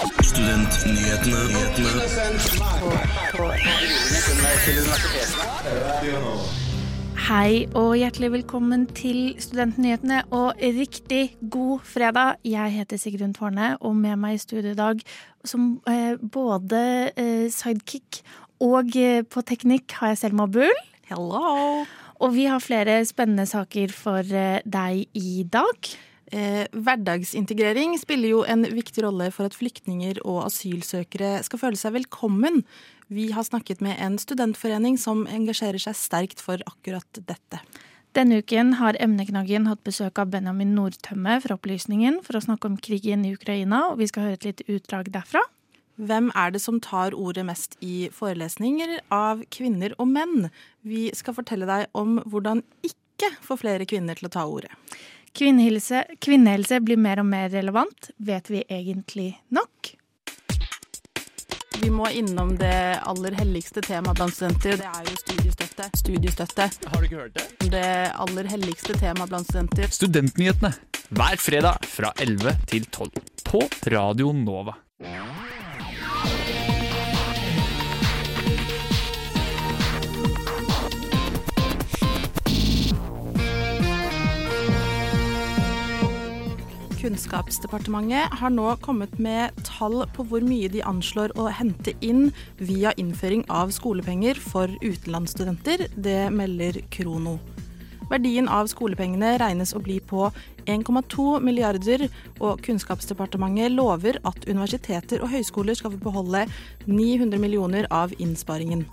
[0.00, 1.40] Studentnyhetene.
[7.26, 12.40] Hei og hjertelig velkommen til Studentnyhetene og riktig god fredag.
[12.48, 15.04] Jeg heter Sigrun Tårne, og med meg i studio i dag
[15.44, 18.22] som eh, både eh, sidekick
[18.64, 20.72] og eh, på teknikk har jeg Selma Bull.
[21.12, 21.84] Hello!
[22.20, 25.92] Og vi har flere spennende saker for eh, deg i dag.
[26.30, 31.96] Eh, hverdagsintegrering spiller jo en viktig rolle for at flyktninger og asylsøkere skal føle seg
[31.96, 32.62] velkommen.
[33.10, 37.62] Vi har snakket med en studentforening som engasjerer seg sterkt for akkurat dette.
[38.14, 42.78] Denne uken har emneknaggen hatt besøk av Benjamin Nordtømme fra Opplysningen for å snakke om
[42.78, 45.42] krigen i Ukraina, og vi skal høre et lite utdrag derfra.
[46.00, 50.48] Hvem er det som tar ordet mest i forelesninger av kvinner og menn?
[50.86, 54.72] Vi skal fortelle deg om hvordan ikke få flere kvinner til å ta ordet.
[55.36, 58.10] Kvinnehelse, kvinnehelse blir mer og mer relevant.
[58.18, 59.94] Vet vi egentlig nok?
[61.80, 64.76] Vi må innom det aller helligste temaet blant studenter.
[64.76, 65.86] Det er jo studiestøtte.
[65.96, 66.66] Studiestøtte.
[66.90, 67.70] Har du ikke hørt det?
[67.72, 67.86] Det
[68.26, 69.88] aller helligste temaet blant studenter.
[69.94, 70.74] Studentnyhetene
[71.10, 73.10] hver fredag fra 11 til 12
[73.48, 74.76] på Radio Nova.
[87.10, 92.28] Kunnskapsdepartementet har nå kommet med tall på hvor mye de anslår å hente inn
[92.62, 95.88] via innføring av skolepenger for utenlandsstudenter.
[95.98, 97.40] Det melder Krono.
[98.12, 100.28] Verdien av skolepengene regnes å bli på
[100.70, 102.04] 1,2 milliarder,
[102.38, 106.44] og Kunnskapsdepartementet lover at universiteter og høyskoler skal få beholde
[106.86, 108.84] 900 millioner av innsparingen.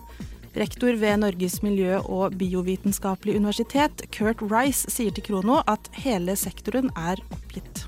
[0.58, 6.90] Rektor ved Norges miljø- og biovitenskapelige universitet, Kurt Rice, sier til Krono at hele sektoren
[6.98, 7.86] er oppgitt.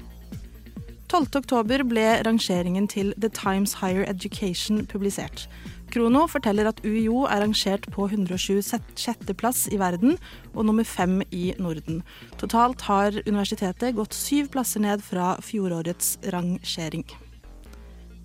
[1.09, 5.47] 12.10 ble rangeringen til The Times Higher Education publisert.
[5.89, 9.33] Krono forteller at UiO er rangert på 126.
[9.33, 10.19] plass i verden
[10.53, 12.03] og nummer fem i Norden.
[12.37, 17.07] Totalt har universitetet gått syv plasser ned fra fjorårets rangering.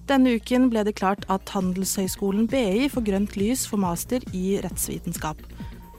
[0.04, 5.40] Denne uken ble det klart at Handelshøyskolen BI får grønt lys for master i rettsvitenskap.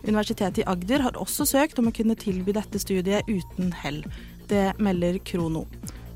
[0.06, 4.04] Universitetet i Agder har også søkt om å kunne tilby dette studiet uten hell.
[4.46, 5.66] Det melder Krono.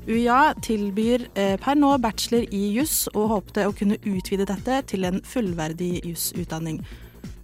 [0.08, 5.04] UiA tilbyr eh, per nå bachelor i juss, og håpte å kunne utvide dette til
[5.08, 6.80] en fullverdig jusutdanning.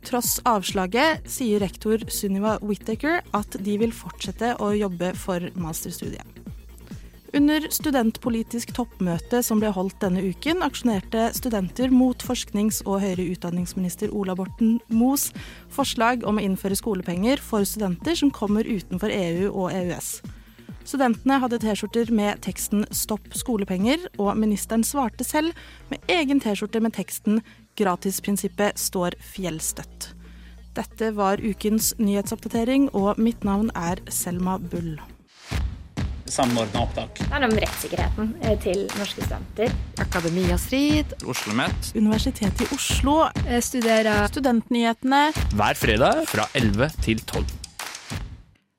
[0.07, 6.25] Tross avslaget sier rektor Sunniva Whittaker at de vil fortsette å jobbe for masterstudiet.
[7.37, 14.15] Under studentpolitisk toppmøte som ble holdt denne uken, aksjonerte studenter mot forsknings- og høyere utdanningsminister
[14.15, 15.29] Ola Borten Moes
[15.75, 20.15] forslag om å innføre skolepenger for studenter som kommer utenfor EU og EØS.
[20.87, 25.51] Studentene hadde T-skjorter med teksten 'Stopp skolepenger', og ministeren svarte selv
[25.91, 27.41] med egen T-skjorte med teksten
[27.77, 30.13] 'Gratisprinsippet står fjellstøtt'.
[30.77, 35.01] Dette var ukens nyhetsoppdatering, og mitt navn er Selma Bull.
[36.27, 37.19] samordna opptak.
[37.19, 39.71] Det handler om rettssikkerheten eh, til norske studenter.
[40.03, 45.33] Akademia Strid, Oslo Met Universitetet i Oslo, Jeg studerer Studentnyhetene.
[45.55, 47.66] hver fredag fra 11 til 12.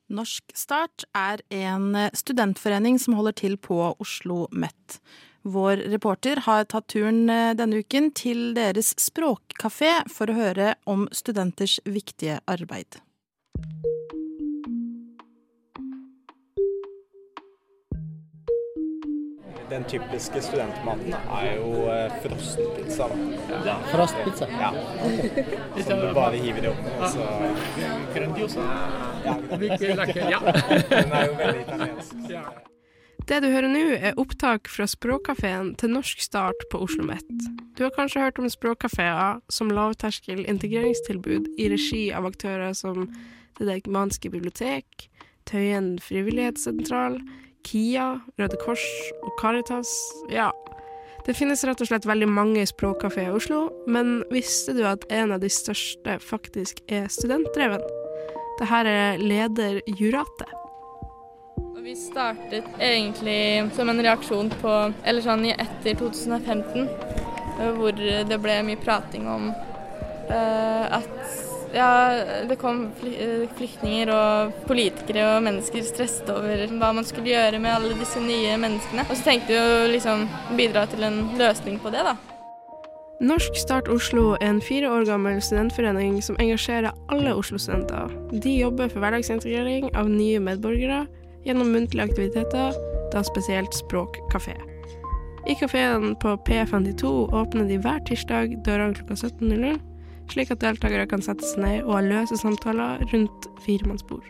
[0.07, 4.99] Norsk Start er en studentforening som holder til på Oslo Met.
[5.47, 11.05] Vår reporter har tatt turen eh, denne uken til deres språkkafé for å høre om
[11.15, 12.99] studenters viktige arbeid.
[19.69, 23.09] Den typiske studentmaten er jo eh, frossenpizza.
[23.65, 23.75] da.
[23.91, 24.47] Frostpizza.
[24.47, 24.69] Ja.
[25.83, 26.91] Som du bare hiver i ovnen.
[27.01, 28.63] og så-
[29.25, 32.15] Ja, den er jo veldig italiensk.
[33.27, 37.25] Det du hører nå, er opptak fra Språkkafeen til Norsk Start på Oslo OsloMet.
[37.75, 43.09] Du har kanskje hørt om språkkafeer som lavterskel integreringstilbud i regi av aktører som
[43.57, 45.09] Det Deichmanske bibliotek,
[45.49, 47.19] Tøyen frivillighetssentral,
[47.67, 48.07] KIA,
[48.39, 48.85] Røde Kors
[49.21, 49.91] og Caritas.
[50.31, 50.51] Ja,
[51.27, 55.33] det finnes rett og slett veldig mange språkkafeer i Oslo, men visste du at en
[55.35, 57.83] av de største faktisk er studentdreven?
[58.57, 60.47] Det her er leder Jurate.
[61.83, 64.71] Vi startet egentlig som en reaksjon på
[65.07, 71.13] Eller sånn etter 2015, eh, hvor det ble mye prating om uh, at
[71.73, 71.89] ja,
[72.49, 77.73] det kom eh, flyktninger og politikere og mennesker stresset over hva man skulle gjøre med
[77.73, 79.05] alle disse nye menneskene.
[79.07, 80.25] Og så tenkte vi å liksom
[80.59, 82.15] bidra til en løsning på det, da.
[83.17, 88.13] Norsk Start Oslo er en fire år gammel studentforening som engasjerer alle Oslo-studenter.
[88.43, 91.07] De jobber for hverdagsintegrering av nye medborgere
[91.47, 92.77] gjennom muntlige aktiviteter,
[93.13, 94.53] da spesielt språkkafé.
[95.49, 99.79] I kafeen på P52 åpner de hver tirsdag dørene klokka 17.00,
[100.33, 104.25] slik at deltakere kan sette seg ned og ha løse samtaler rundt firemannsbord.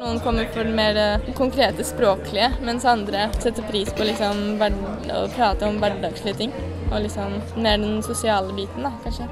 [0.00, 5.26] Noen kommer for det mer eh, konkrete språklige, mens andre setter pris på liksom å
[5.34, 6.54] prate om hverdagslige ting.
[6.88, 9.28] Og liksom mer den sosiale biten, da, kanskje.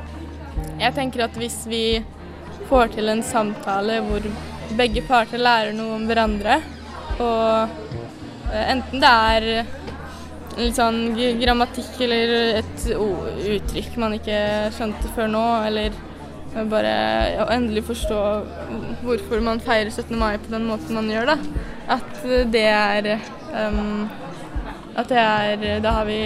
[0.79, 1.83] Jeg tenker at hvis vi
[2.69, 4.29] får til en samtale hvor
[4.77, 6.59] begge parter lærer noe om hverandre,
[7.17, 7.81] og
[8.53, 9.49] eh, enten det er
[10.59, 14.39] litt sånn grammatikk eller et uttrykk man ikke
[14.77, 15.97] skjønte før nå, eller
[16.69, 16.93] bare
[17.45, 18.21] å endelig forstå
[19.05, 20.15] hvorfor man feirer 17.
[20.19, 21.67] mai på den måten man gjør, da.
[21.99, 23.15] At det er
[23.55, 24.09] um,
[24.99, 26.19] At det er Da har vi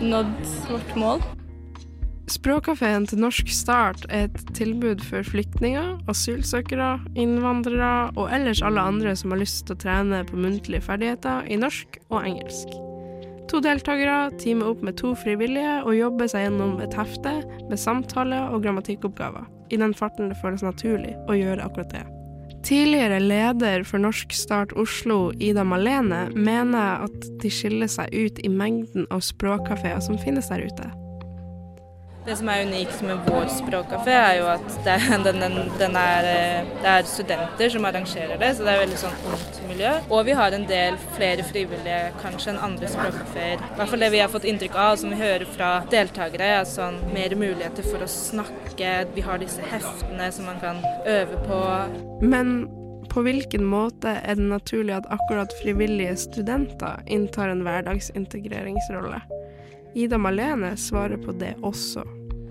[0.00, 0.38] nådd
[0.70, 1.20] vårt mål.
[2.28, 9.16] Språkkafeen til Norsk Start er et tilbud for flyktninger, asylsøkere, innvandrere og ellers alle andre
[9.16, 12.76] som har lyst til å trene på muntlige ferdigheter i norsk og engelsk.
[13.48, 17.32] To deltakere teamer opp med to frivillige og jobber seg gjennom et hefte
[17.70, 22.04] med samtale- og grammatikkoppgaver, i den farten det føles naturlig å gjøre akkurat det.
[22.68, 28.50] Tidligere leder for Norsk Start Oslo, Ida Malene, mener at de skiller seg ut i
[28.52, 30.90] mengden av språkkafeer som finnes der ute.
[32.26, 35.96] Det som er unikt med vår språkkafé, er jo at det er, den, den, den
[35.96, 39.92] er, eh, det er studenter som arrangerer det, så det er veldig sånn ungt miljø.
[40.12, 43.62] Og vi har en del flere frivillige kanskje enn andre språkkafeer.
[43.62, 46.68] I hvert fall det vi har fått inntrykk av, som vi hører fra deltakere, er
[46.68, 48.92] sånn mer muligheter for å snakke.
[49.14, 51.62] Vi har disse heftene som man kan øve på.
[52.20, 52.58] Men
[53.08, 59.24] på hvilken måte er det naturlig at akkurat frivillige studenter inntar en hverdagsintegreringsrolle?
[59.98, 62.04] Ida Malene svarer på det også.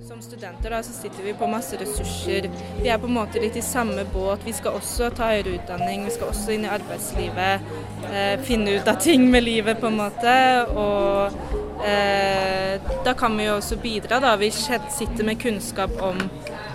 [0.08, 2.50] Som studenter da, så sitter vi på masse ressurser.
[2.82, 4.44] Vi er på en måte litt i samme båt.
[4.44, 7.70] Vi skal også ta høyere utdanning, vi skal også inn i arbeidslivet.
[8.10, 10.36] Eh, finne ut av ting med livet, på en måte.
[10.76, 14.36] Og eh, da kan vi jo også bidra, da.
[14.44, 16.20] Vi sitter med kunnskap om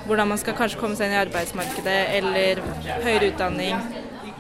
[0.07, 2.65] hvordan man skal kanskje komme seg inn i arbeidsmarkedet eller
[3.05, 3.77] høyere utdanning.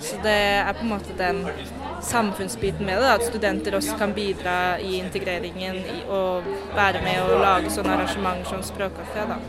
[0.00, 1.44] Så det er på en måte den
[2.06, 6.46] samfunnsbiten med det, at studenter også kan bidra i integreringen og
[6.76, 9.26] være med og lage sånne arrangementer som Språkkafé.
[9.30, 9.40] da.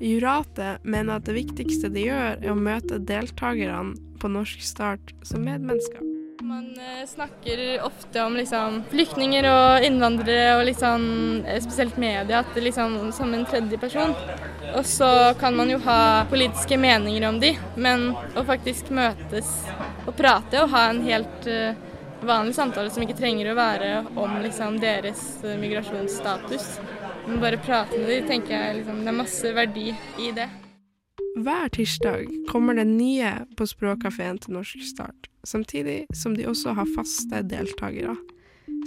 [0.00, 5.44] Jurate mener at det viktigste de gjør, er å møte deltakerne på Norsk Start som
[5.44, 6.09] medmennesker.
[6.42, 11.02] Man eh, snakker ofte om liksom, flyktninger og innvandrere og liksom,
[11.44, 14.14] eh, spesielt media at det liksom, som en tredje person.
[14.74, 19.50] Og så kan man jo ha politiske meninger om de, men å faktisk møtes
[20.06, 21.74] og prate og ha en helt uh,
[22.24, 26.72] vanlig samtale som ikke trenger å være om liksom, deres migrasjonsstatus,
[27.26, 29.88] men bare prate med dem, tenker jeg liksom, det er masse verdi
[30.22, 30.48] i det.
[31.36, 36.90] Hver tirsdag kommer det nye på språkkafeen til Norsk Start, samtidig som de også har
[36.96, 38.16] faste deltakere.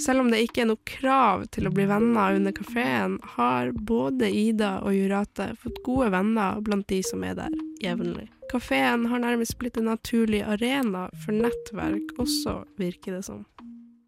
[0.02, 4.28] Selv om det ikke er noe krav til å bli venner under kafeen, har både
[4.28, 8.28] Ida og Jurate fått gode venner blant de som er der jevnlig.
[8.52, 13.46] Kafeen har nærmest blitt en naturlig arena for nettverk også, virker det som.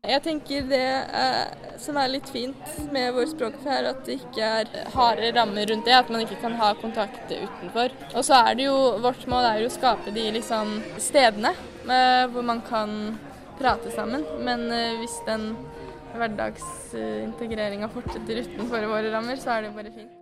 [0.05, 0.85] Jeg tenker det
[1.17, 5.65] eh, som er litt fint med vår språkkafé, er at det ikke er harde rammer
[5.69, 7.95] rundt det, at man ikke kan ha kontakt utenfor.
[8.13, 12.25] Og så er det jo, vårt mål er jo å skape de liksom, stedene eh,
[12.31, 13.15] hvor man kan
[13.59, 14.25] prate sammen.
[14.45, 15.53] Men eh, hvis den
[16.15, 20.21] hverdagsintegreringa fortsetter utenfor våre rammer, så er det jo bare fint.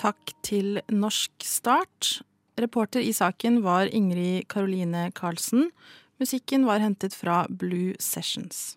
[0.00, 2.20] Takk til Norsk Start.
[2.60, 5.68] Reporter i saken var Ingrid Karoline Karlsen.
[6.20, 8.76] Musikken var hentet fra Blue Sessions.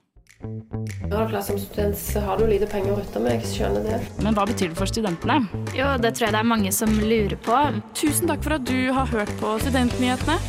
[1.09, 3.35] Når du er som student, så har du lite penger å rutte med.
[3.43, 4.00] Jeg skjønner det.
[4.23, 5.41] Men hva betyr det for studentene?
[5.75, 7.59] Jo, det tror jeg det er mange som lurer på.
[8.00, 10.39] Tusen takk for at du har hørt på Studentnyhetene.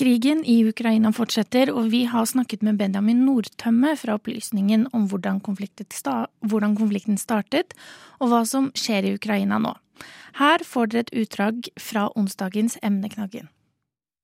[0.00, 5.44] Krigen i Ukraina fortsetter, og vi har snakket med Benjamin Nordtømme fra Opplysningen om hvordan
[5.44, 7.76] konflikten, sta hvordan konflikten startet,
[8.16, 9.76] og hva som skjer i Ukraina nå.
[10.40, 13.52] Her får dere et utdrag fra onsdagens emneknaggen.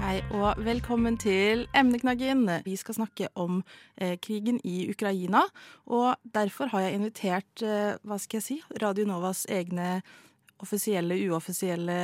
[0.00, 2.46] Hei og velkommen til Emneknaggen.
[2.64, 3.60] Vi skal snakke om
[4.00, 5.42] eh, krigen i Ukraina.
[5.86, 10.00] Og derfor har jeg invitert, eh, hva skal jeg si, Radio Novas egne
[10.60, 11.98] offisielle, uoffisielle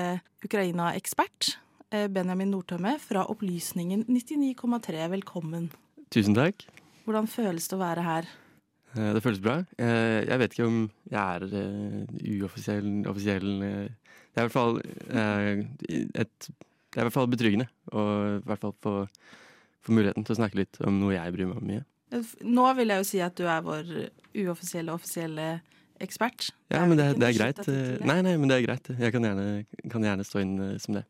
[0.45, 1.57] Ukraina-ekspert.
[1.91, 5.09] Eh, Benjamin Nordtømme fra Opplysningen 99,3.
[5.17, 5.71] Velkommen.
[6.13, 6.67] Tusen takk.
[7.07, 8.29] Hvordan føles det å være her?
[8.97, 9.59] Eh, Det føles bra.
[9.79, 13.51] Eh, Jeg vet ikke om jeg er eh, uoffisiell, offisiell
[14.37, 14.81] Det er i hvert fall
[16.15, 16.49] et
[16.97, 18.11] Det er i hvert fall betryggende, og
[18.41, 18.93] i hvert fall få,
[19.85, 21.83] få muligheten til å snakke litt om noe jeg bryr meg om mye.
[22.47, 23.91] Nå vil jeg jo si at du er vår
[24.47, 25.49] uoffisielle offisielle
[26.01, 26.47] ekspert.
[26.73, 27.61] Ja, men det, det er greit.
[27.67, 27.77] det.
[28.07, 28.89] Nei, nei, men det er greit.
[28.97, 31.05] Jeg kan gjerne, kan gjerne stå inn eh, som det.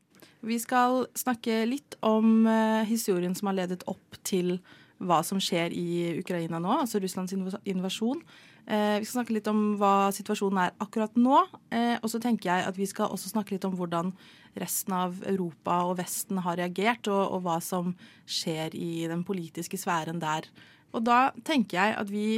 [0.46, 4.56] Vi skal snakke litt om eh, historien som har ledet opp til
[5.02, 5.86] hva som skjer i
[6.20, 8.22] Ukraina nå, altså Russlands inv- invasjon.
[8.66, 11.42] Eh, vi skal snakke litt om hva situasjonen er akkurat nå.
[11.70, 14.14] Eh, og så tenker jeg at vi skal også snakke litt om hvordan
[14.60, 17.94] resten av Europa og Vesten har reagert, og, og hva som
[18.28, 20.48] skjer i den politiske sfæren der.
[20.96, 22.28] Og da tenker jeg at vi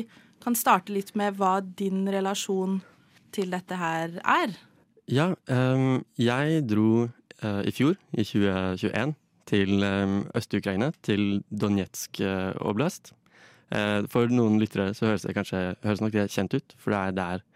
[0.42, 2.80] kan starte litt med hva din relasjon
[3.34, 4.56] til dette her er.
[5.08, 9.14] Ja, um, jeg dro uh, i fjor, i 2021,
[9.48, 13.14] til um, Øst-Ukraina, til Donetsk uh, oblast.
[13.72, 17.00] Uh, for noen lyttere så høres det kanskje høres nok det kjent ut, for det
[17.00, 17.46] er der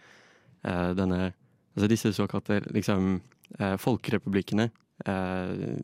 [0.95, 1.33] denne
[1.73, 3.23] Altså disse såkalte liksom
[3.59, 4.71] folkerepublikkene
[5.07, 5.77] eh,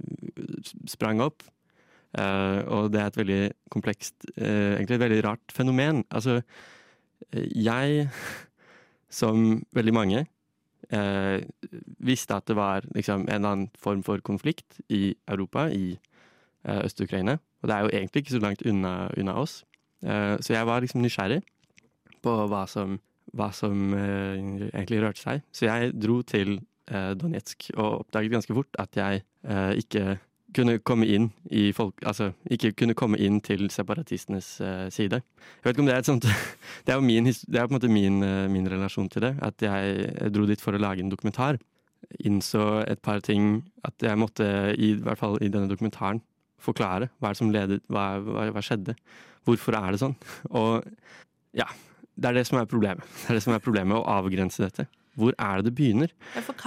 [0.89, 1.43] sprang opp.
[2.17, 6.05] Eh, og det er et veldig komplekst, eh, egentlig et veldig rart fenomen.
[6.11, 6.43] Altså,
[7.33, 8.09] eh, jeg,
[9.11, 10.27] som veldig mange,
[10.91, 11.41] eh,
[12.01, 15.99] visste at det var liksom, en eller annen form for konflikt i Europa, i
[16.65, 17.39] eh, Øst-Ukraina.
[17.63, 19.65] Og det er jo egentlig ikke så langt unna, unna oss.
[20.03, 21.43] Eh, så jeg var liksom nysgjerrig
[22.23, 22.99] på hva som,
[23.35, 25.43] hva som eh, egentlig rørte seg.
[25.53, 26.63] Så jeg dro til eh,
[27.19, 30.19] Donetsk og oppdaget ganske fort at jeg eh, ikke
[30.57, 35.21] kunne komme inn i folk, altså ikke kunne komme inn til separatistenes eh, side.
[35.21, 36.29] Jeg vet ikke om det er et sånt
[36.87, 39.35] Det er jo min, er på en måte min, eh, min relasjon til det.
[39.45, 41.61] At jeg, dro dit for å lage en dokumentar.
[42.25, 44.47] Innså et par ting at jeg måtte,
[44.79, 46.23] i hvert fall i denne dokumentaren,
[46.59, 48.97] forklare hva som ledet, hva, hva, hva skjedde.
[49.47, 50.17] Hvorfor er det sånn?
[50.59, 50.87] Og
[51.57, 51.69] ja,
[52.17, 53.05] det er det som er problemet.
[53.05, 54.89] Det er det som er problemet, å avgrense dette.
[55.19, 56.15] Hvor er det det begynner?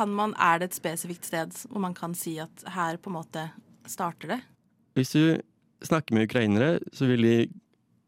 [0.08, 3.48] Man, Er det et spesifikt sted hvor man kan si at her på en måte
[3.88, 4.40] starter det?
[4.94, 5.40] Hvis du
[5.82, 7.36] snakker med ukrainere, så vil de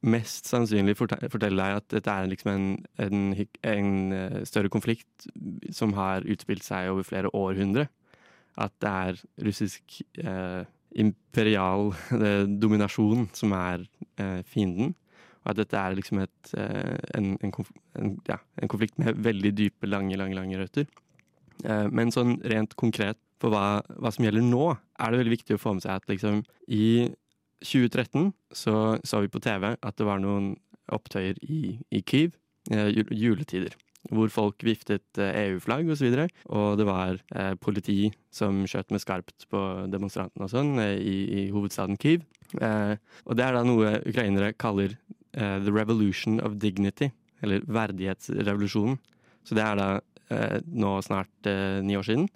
[0.04, 2.66] mest sannsynlig fortelle deg at dette er liksom en,
[3.00, 3.22] en,
[3.64, 5.28] en eh, større konflikt
[5.72, 7.88] som har utspilt seg over flere århundre.
[8.60, 10.68] At det er russisk eh,
[11.00, 13.88] imperial eh, dominasjon som er
[14.20, 14.94] eh, fienden.
[15.44, 19.20] Og at dette er liksom et, eh, en, en, konf en, ja, en konflikt med
[19.24, 20.88] veldig dype, lange, lange, lange røtter.
[21.64, 25.58] Eh, Men sånn rent konkret på hva, hva som gjelder nå, er det veldig viktig
[25.58, 27.12] å få med seg at liksom i
[27.64, 30.54] 2013 så så vi på TV at det var noen
[30.92, 32.36] opptøyer i, i Kyiv,
[32.72, 33.76] eh, juletider.
[34.12, 35.94] Hvor folk viftet EU-flagg osv.
[35.94, 40.52] Og, så videre, og det var eh, politi som skjøt med skarpt på demonstrantene og
[40.52, 42.26] sånn i, i hovedstaden Kyiv.
[42.60, 44.98] Eh, og det er da noe ukrainere kaller
[45.34, 47.12] eh, the revolution of dignity,
[47.44, 49.00] eller verdighetsrevolusjonen.
[49.44, 49.90] Så det er da
[50.32, 52.30] eh, nå snart eh, ni år siden.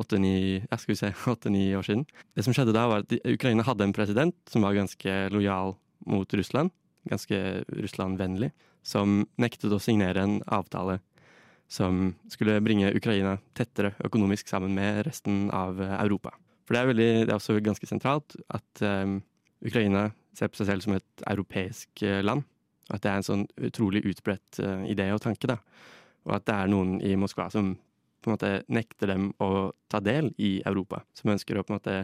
[0.00, 0.78] Åtte-ni ja,
[1.34, 2.06] åtte-ni år siden.
[2.34, 6.34] Det som skjedde da, var at Ukraina hadde en president som var ganske lojal mot
[6.34, 6.72] Russland.
[7.10, 8.50] Ganske Russland-vennlig.
[8.82, 11.00] Som nektet å signere en avtale
[11.70, 16.32] som skulle bringe Ukraina tettere økonomisk sammen med resten av Europa.
[16.66, 19.16] For det er, veldig, det er også ganske sentralt at eh,
[19.66, 22.46] Ukraina ser på seg selv som et europeisk eh, land.
[22.90, 25.50] At det er en sånn utrolig utbredt eh, idé og tanke.
[25.50, 25.60] da.
[26.28, 27.74] Og at det er noen i Moskva som
[28.20, 31.02] på en måte nekter dem å ta del i Europa.
[31.16, 31.98] Som ønsker å på en måte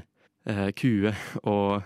[0.48, 1.12] eh, kue
[1.52, 1.82] og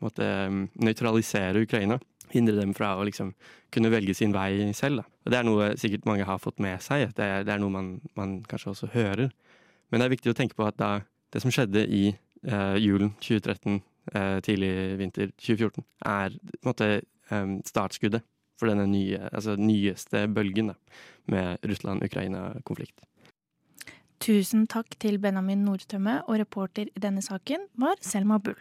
[0.00, 1.98] på mm, nøytralisere Ukraina.
[2.32, 3.32] Hindre dem fra å liksom
[3.72, 5.02] kunne velge sin vei selv.
[5.02, 5.04] Da.
[5.24, 7.12] Og det er noe sikkert mange har fått med seg.
[7.16, 9.30] Det er, det er noe man, man kanskje også hører.
[9.90, 10.90] Men det er viktig å tenke på at da,
[11.32, 13.84] det som skjedde i eh, julen 2013, eh,
[14.44, 18.24] tidlig vinter 2014, er på en måte eh, startskuddet
[18.56, 20.78] for denne nye, altså nyeste bølgen da,
[21.32, 23.04] med Russland-Ukraina-konflikt.
[24.22, 28.60] Tusen takk til Benjamin Nordtømme, og reporter i denne saken var Selma Bull.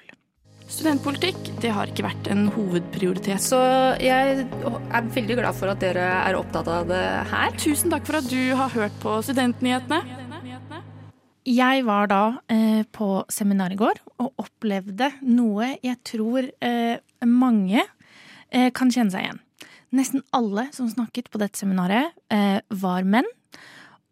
[0.66, 3.42] Studentpolitikk det har ikke vært en hovedprioritet.
[3.44, 3.60] Så
[4.02, 7.54] jeg er veldig glad for at dere er opptatt av det her.
[7.62, 10.25] Tusen takk for at du har hørt på Studentnyhetene.
[11.46, 17.84] Jeg var da eh, på seminar i går og opplevde noe jeg tror eh, mange
[18.50, 19.42] eh, kan kjenne seg igjen.
[19.94, 23.30] Nesten alle som snakket på dette seminaret, eh, var menn.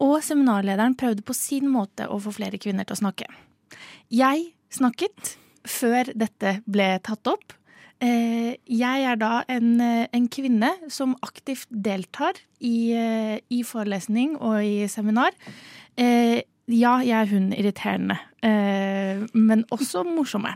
[0.03, 3.25] Og seminarlederen prøvde på sin måte å få flere kvinner til å snakke.
[4.13, 5.35] Jeg snakket
[5.65, 7.57] før dette ble tatt opp.
[8.03, 14.61] Eh, jeg er da en, eh, en kvinne som aktivt deltar i, i forelesning og
[14.61, 15.33] i seminar.
[16.72, 18.15] Ja, jeg er hun irriterende,
[18.46, 20.55] eh, men også morsomme.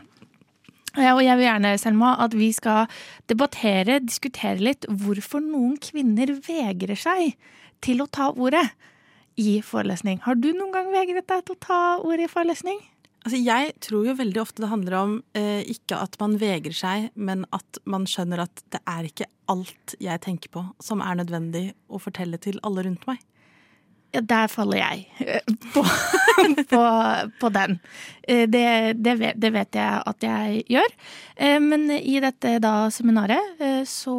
[0.96, 2.88] Og jeg vil gjerne, Selma, at vi skal
[3.28, 7.36] debattere, diskutere litt hvorfor noen kvinner vegrer seg
[7.84, 8.64] til å ta ordet
[9.38, 10.22] i forelesning.
[10.24, 12.80] Har du noen gang vegret deg til å ta ordet i forelesning?
[13.26, 17.10] Altså, jeg tror jo veldig ofte det handler om eh, ikke at man vegrer seg,
[17.14, 21.66] men at man skjønner at det er ikke alt jeg tenker på som er nødvendig
[21.92, 23.20] å fortelle til alle rundt meg.
[24.08, 25.82] Ja, der faller jeg eh, på,
[26.70, 26.82] på,
[27.40, 27.76] på den.
[28.24, 28.64] Eh, det,
[28.96, 30.94] det, vet, det, vet, jeg at jeg gjør.
[31.36, 34.16] Eh, men i dette da seminaret så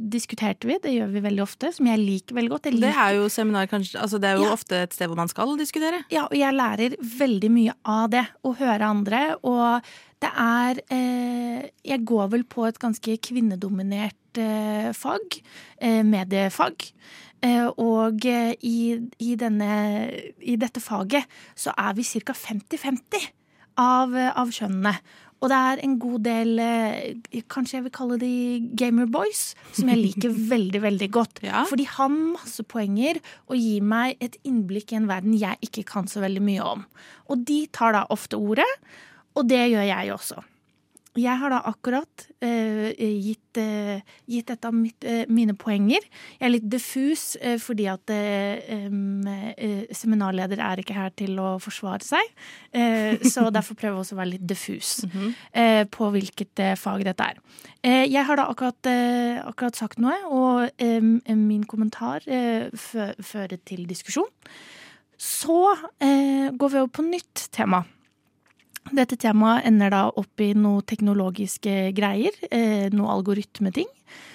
[0.00, 2.68] diskuterte vi, det gjør vi veldig ofte, som jeg liker veldig godt.
[2.74, 2.88] Liker.
[2.88, 4.56] Det er jo seminar, kanskje, altså det er jo ja.
[4.56, 6.02] ofte et sted hvor man skal diskutere.
[6.14, 8.26] Ja, og jeg lærer veldig mye av det.
[8.42, 9.22] Å høre andre.
[9.46, 9.94] Og
[10.24, 10.80] det er
[11.84, 14.40] Jeg går vel på et ganske kvinnedominert
[14.96, 15.38] fag.
[16.08, 16.88] mediefag.
[17.44, 18.78] Eh, og eh, i,
[19.20, 19.74] i, denne,
[20.40, 22.32] i dette faget så er vi ca.
[22.32, 23.28] 50-50
[23.80, 24.94] av, av kjønnene.
[25.42, 28.34] Og det er en god del eh, Kanskje jeg vil kalle de
[28.80, 31.42] gamerboys, som jeg liker veldig veldig godt.
[31.44, 31.66] Ja.
[31.68, 33.20] For de har masse poenger
[33.50, 36.88] og gir meg et innblikk i en verden jeg ikke kan så veldig mye om.
[37.28, 38.70] Og de tar da ofte ordet,
[39.34, 40.40] og det gjør jeg også.
[41.14, 46.02] Jeg har da akkurat uh, gitt, uh, gitt, et av mitt, uh, mine poenger.
[46.40, 49.22] Jeg er litt diffus fordi at um,
[49.94, 52.32] seminarleder er ikke her til å forsvare seg.
[53.30, 55.90] så derfor prøver jeg også å være litt diffus mm -hmm.
[55.90, 57.38] på hvilket fag dette er.
[58.06, 58.86] jeg har da akkurat,
[59.46, 60.70] akkurat sagt noe, og
[61.36, 62.20] min kommentar
[63.22, 64.30] fører til diskusjon.
[65.18, 65.76] Så
[66.58, 67.84] går vi over på nytt tema.
[68.92, 73.88] Dette temaet ender da opp i noe teknologiske greier, eh, noe algoritmeting,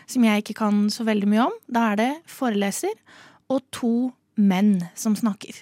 [0.10, 1.58] som jeg ikke kan så veldig mye om.
[1.70, 2.96] Da er det foreleser
[3.50, 5.54] og to menn som snakker.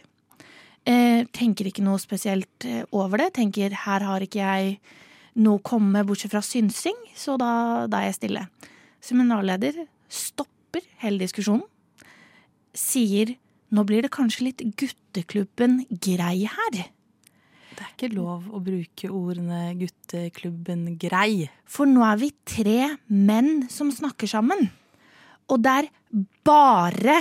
[0.87, 3.33] Eh, tenker ikke noe spesielt eh, over det.
[3.35, 4.79] Tenker her har ikke jeg
[5.35, 8.47] noe komme bortsett fra synsing, så da, da er jeg stille.
[9.03, 11.67] Seminarleder stopper hele diskusjonen.
[12.77, 13.35] Sier
[13.67, 16.85] nå blir det kanskje litt gutteklubben grei her.
[17.77, 21.45] Det er ikke lov å bruke ordene gutteklubben grei.
[21.69, 22.79] For nå er vi tre
[23.13, 24.71] menn som snakker sammen.
[25.53, 25.89] Og det er
[26.47, 27.19] bare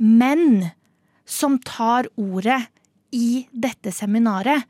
[0.00, 0.70] menn
[1.28, 2.62] som tar ordet
[3.12, 4.64] i dette seminaret.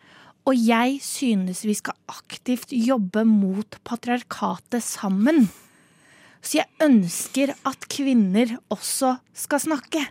[0.51, 5.47] Og jeg synes vi skal aktivt jobbe mot patriarkatet sammen.
[6.43, 10.07] Så jeg ønsker at kvinner også skal snakke.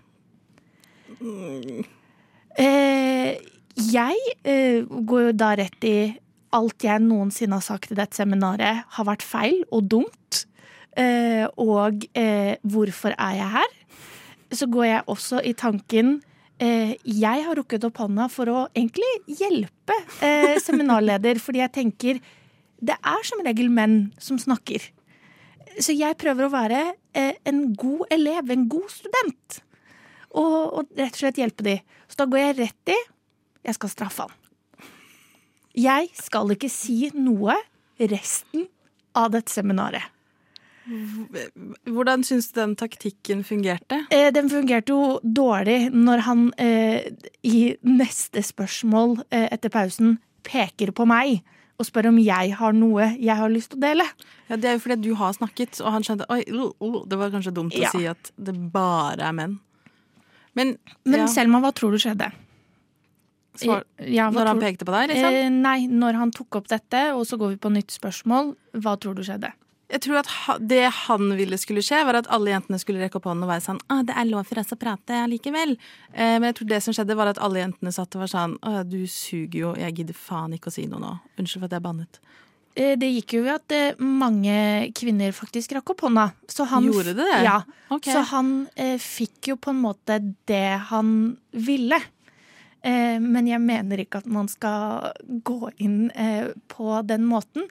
[2.55, 3.35] Eh,
[3.79, 5.97] jeg eh, går jo da rett i
[6.55, 10.43] alt jeg noensinne har sagt i dette seminaret har vært feil og dumt.
[10.97, 13.75] Eh, og eh, hvorfor er jeg her?
[14.57, 16.15] Så går jeg også i tanken
[16.57, 22.21] eh, Jeg har rukket opp hånda for å egentlig hjelpe eh, seminarleder, fordi jeg tenker
[22.79, 24.81] det er som regel menn som snakker.
[25.79, 26.81] Så jeg prøver å være
[27.13, 29.61] eh, en god elev, en god student.
[30.29, 31.79] Og, og rett og slett hjelpe de.
[32.09, 32.97] Så da går jeg rett i
[33.69, 34.37] jeg skal straffe han.
[35.79, 37.55] Jeg skal ikke si noe
[37.99, 38.65] resten
[39.17, 40.15] av dette seminaret.
[41.85, 44.01] Hvordan syns du den taktikken fungerte?
[44.09, 47.11] Eh, den fungerte jo dårlig når han eh,
[47.45, 51.43] i neste spørsmål eh, etter pausen peker på meg
[51.79, 54.07] og spør om jeg har noe jeg har lyst til å dele.
[54.49, 57.19] Ja, Det er jo fordi du har snakket, og han skjønte oi, oh, oh, det
[57.21, 57.87] var kanskje dumt ja.
[57.87, 59.59] å si at det bare er menn.
[60.57, 61.31] Men, Men ja.
[61.31, 62.31] Selma, hva tror du skjedde?
[63.59, 65.39] Svar, ja, når han pekte på deg, liksom?
[65.39, 68.53] Eh, nei, når han tok opp dette, og så går vi på nytt spørsmål.
[68.79, 69.51] Hva tror du skjedde?
[69.89, 70.29] Jeg tror at
[70.61, 73.65] Det han ville skulle skje, var at alle jentene skulle rekke opp hånden og være
[73.65, 75.77] sånn ah, 'Det er lov for oss å prate allikevel'.
[76.13, 78.57] Eh, men jeg tror det som skjedde, var at alle jentene satt og var sånn
[78.61, 81.19] 'Å du suger jo, jeg gidder faen ikke å si noe nå'.
[81.39, 82.19] Unnskyld for at jeg bannet.
[82.77, 86.29] Eh, det gikk jo ved at eh, mange kvinner faktisk rakk opp hånda.
[86.69, 87.41] Han, Gjorde det det?
[87.47, 87.57] Ja.
[87.89, 88.13] Okay.
[88.13, 90.19] Så han eh, fikk jo på en måte
[90.49, 91.99] det han ville.
[92.85, 97.67] Eh, men jeg mener ikke at man skal gå inn eh, på den måten.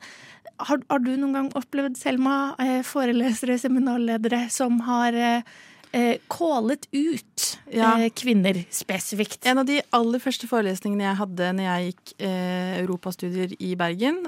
[0.59, 5.43] Har, har du noen gang opplevd, Selma, eh, forelesere, seminarledere som har
[6.29, 7.95] kålet ut ja.
[8.13, 9.47] kvinner spesifikt.
[9.49, 14.19] En av de aller første forelesningene jeg hadde når jeg gikk eh, europastudier i Bergen,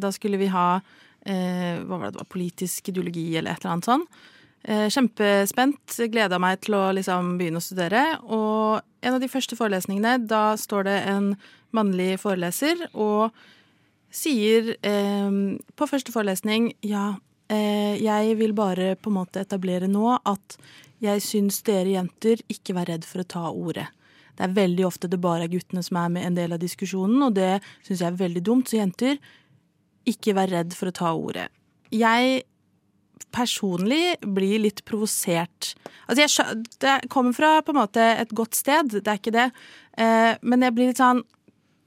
[0.00, 0.80] da skulle vi ha
[1.24, 4.20] eh, hva var det, det var politisk ideologi eller et eller annet sånt.
[4.62, 5.96] Eh, kjempespent.
[6.12, 8.02] Gleda meg til å liksom begynne å studere.
[8.28, 11.32] Og en av de første forelesningene, da står det en
[11.76, 13.30] mannlig foreleser og
[14.12, 15.30] sier eh,
[15.78, 17.14] på første forelesning ja,
[17.48, 20.58] eh, jeg vil bare på en måte etablere nå at
[21.00, 23.86] jeg syns dere jenter ikke vær redd for å ta ordet.
[24.36, 27.22] Det er veldig ofte det bare er guttene som er med en del av diskusjonen,
[27.24, 28.68] og det syns jeg er veldig dumt.
[28.68, 29.16] Så jenter,
[30.08, 31.48] ikke vær redd for å ta ordet.
[31.92, 32.44] Jeg
[33.34, 35.74] personlig blir litt provosert.
[36.06, 39.50] Altså, jeg, det kommer fra på en måte et godt sted, det er ikke det.
[39.98, 41.24] Eh, men jeg blir litt sånn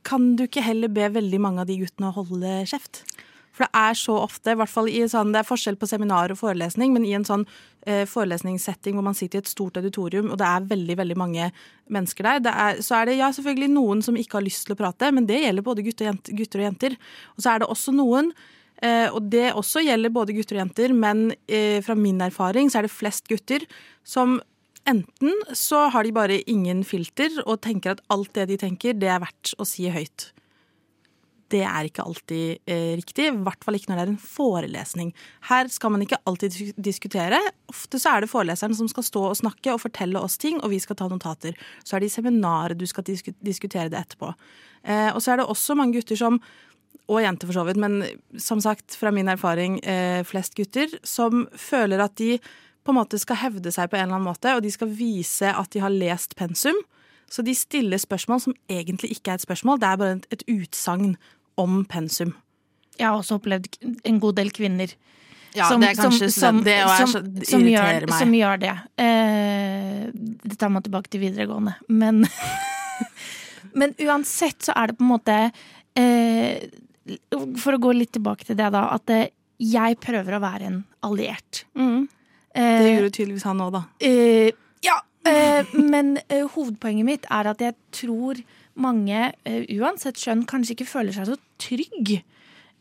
[0.04, 3.06] Kan du ikke heller be veldig mange av de guttene å holde kjeft?
[3.54, 6.32] For det er så ofte, i hvert fall i sånn, det er forskjell på seminar
[6.34, 7.44] og forelesning, men i en sånn
[7.86, 11.52] eh, forelesningssetting hvor man sitter i et stort auditorium, og det er veldig veldig mange
[11.94, 14.80] mennesker der, er, så er det ja, selvfølgelig noen som ikke har lyst til å
[14.82, 16.98] prate, men det gjelder både gutter og jenter.
[17.36, 18.34] Og, så er det også noen
[19.14, 22.88] og det også gjelder både gutter og jenter, men eh, fra min erfaring så er
[22.88, 23.64] det flest gutter
[24.04, 24.40] som
[24.90, 29.12] enten så har de bare ingen filter og tenker at alt det de tenker, det
[29.12, 30.34] er verdt å si høyt.
[31.54, 35.12] Det er ikke alltid eh, riktig, i hvert fall ikke når det er en forelesning.
[35.52, 37.38] Her skal man ikke alltid diskutere.
[37.70, 40.74] Ofte så er det foreleseren som skal stå og snakke og fortelle oss ting, og
[40.74, 41.54] vi skal ta notater.
[41.86, 44.34] Så er det i seminaret du skal diskutere det etterpå.
[44.82, 46.42] Eh, og så er det også mange gutter som
[47.12, 47.98] og jenter for så vidt, men
[48.40, 52.38] som sagt, fra min erfaring, eh, flest gutter, som føler at de
[52.84, 55.48] på en måte skal hevde seg på en eller annen måte, og de skal vise
[55.52, 56.76] at de har lest pensum.
[57.32, 60.44] Så de stiller spørsmål som egentlig ikke er et spørsmål, det er bare et, et
[60.52, 61.16] utsagn
[61.58, 62.34] om pensum.
[63.00, 63.68] Jeg har også opplevd
[64.06, 64.92] en god del kvinner.
[65.56, 68.20] Ja, det er kanskje student- det er så- som gjør, meg.
[68.20, 68.74] Som gjør det.
[68.98, 70.12] Eh,
[70.44, 71.76] det tar meg tilbake til videregående.
[71.90, 72.26] Men,
[73.74, 75.38] men uansett så er det på en måte
[75.96, 76.70] eh,
[77.60, 78.86] For å gå litt tilbake til det, da.
[78.96, 79.32] At eh,
[79.64, 81.64] jeg prøver å være en alliert.
[81.76, 82.06] Mm.
[82.54, 83.88] Det gjorde tydeligvis han òg, da.
[84.04, 84.52] Uh,
[84.86, 85.64] ja, Uh,
[85.94, 88.42] men uh, hovedpoenget mitt er at jeg tror
[88.76, 92.18] mange, eh, uansett skjønn, kanskje ikke føler seg så trygg.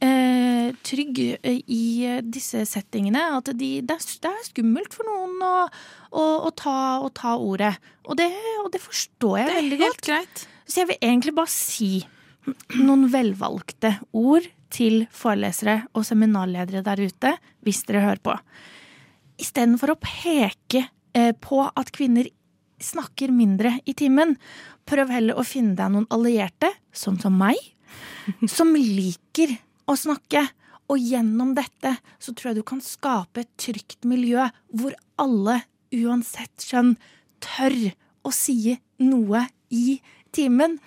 [0.03, 3.23] Eh, trygg eh, i eh, disse settingene.
[3.37, 5.53] At de, det, er, det er skummelt for noen å,
[6.11, 7.75] å, å, ta, å ta ordet.
[8.09, 8.31] Og det,
[8.65, 10.09] og det forstår jeg Det er veldig helt godt.
[10.09, 10.45] greit.
[10.67, 11.93] Så jeg vil egentlig bare si
[12.81, 18.37] noen velvalgte ord til forelesere og seminarledere der ute, hvis dere hører på.
[19.43, 22.29] Istedenfor å peke eh, på at kvinner
[22.83, 24.37] snakker mindre i timen,
[24.89, 27.59] prøv heller å finne deg noen allierte, sånn som meg,
[28.51, 29.55] som liker
[29.87, 30.45] å snakke.
[30.91, 35.63] Og gjennom dette så tror jeg du kan skape et trygt miljø hvor alle,
[35.95, 36.97] uansett kjønn,
[37.43, 37.79] tør
[38.27, 40.01] å si noe i
[40.35, 40.79] timen.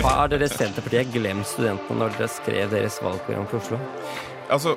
[0.00, 3.80] Har dere Senterpartiet glemt studentene når dere skrev deres valgprogram for Oslo?
[4.48, 4.72] Altså,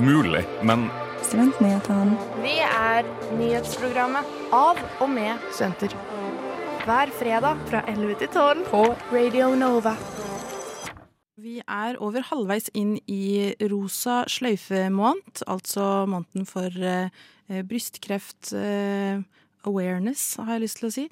[0.00, 0.88] mulig, men
[1.22, 2.16] Studentnyhetene.
[2.42, 3.06] Vi er
[3.38, 5.94] nyhetsprogrammet av og med studenter.
[6.82, 9.94] Hver fredag fra 11 til 12 på Radio Nova.
[11.38, 19.22] Vi er over halvveis inn i rosa sløyfe-måned, altså måneden for eh, brystkreft eh,
[19.66, 21.06] awareness, har jeg lyst til å si.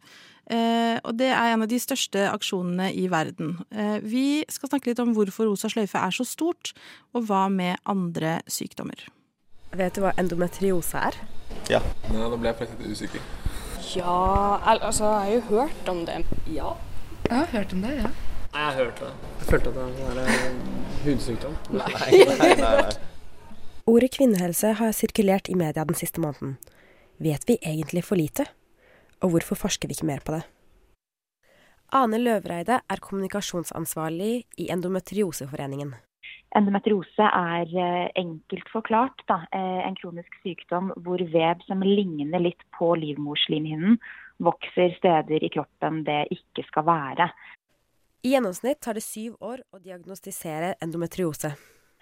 [0.50, 3.58] Eh, og det er en av de største aksjonene i verden.
[3.70, 6.72] Eh, vi skal snakke litt om hvorfor rosa sløyfe er så stort,
[7.14, 8.98] og hva med andre sykdommer.
[9.78, 11.14] Vet du hva endometriose er?
[11.70, 11.80] Ja.
[12.10, 13.22] Nei, da ble jeg faktisk usikker.
[13.94, 16.16] Ja, altså jeg har jo hørt om det.
[16.50, 16.70] Ja.
[17.28, 18.10] Jeg har hørt om det, ja.
[18.50, 19.14] Nei, jeg hørte det.
[19.38, 20.58] Jeg følte at det var en
[21.04, 21.54] hudsykdom.
[23.90, 26.52] Ordet kvinnehelse har sirkulert i media den siste måneden.
[27.22, 28.44] Vet vi egentlig for lite?
[29.20, 30.44] Og hvorfor forsker vi ikke mer på det?
[31.92, 35.96] Ane Løvreide er kommunikasjonsansvarlig i Endometrioseforeningen.
[36.58, 42.62] Endometriose er eh, enkelt forklart da, eh, en kronisk sykdom hvor vev som ligner litt
[42.74, 43.98] på livmorslimhinnen,
[44.42, 47.28] vokser steder i kroppen det ikke skal være.
[48.26, 51.54] I gjennomsnitt tar det syv år å diagnostisere endometriose.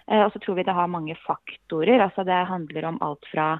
[0.09, 2.01] Eh, Og så tror vi det har mange faktorer.
[2.01, 3.59] altså Det handler om alt fra